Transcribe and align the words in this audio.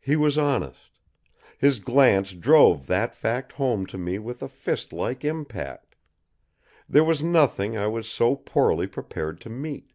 He 0.00 0.14
was 0.14 0.38
honest. 0.38 1.00
His 1.58 1.80
glance 1.80 2.30
drove 2.32 2.86
that 2.86 3.12
fact 3.16 3.50
home 3.50 3.86
to 3.86 3.98
me 3.98 4.20
with 4.20 4.40
a 4.40 4.48
fist 4.48 4.92
like 4.92 5.24
impact. 5.24 5.96
There 6.88 7.02
was 7.02 7.24
nothing 7.24 7.76
I 7.76 7.88
was 7.88 8.08
so 8.08 8.36
poorly 8.36 8.86
prepared 8.86 9.40
to 9.40 9.50
meet. 9.50 9.94